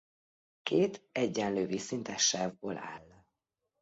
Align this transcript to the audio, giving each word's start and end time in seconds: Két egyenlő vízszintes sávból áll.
Két 0.63 1.03
egyenlő 1.11 1.65
vízszintes 1.65 2.21
sávból 2.27 2.77
áll. 2.77 3.25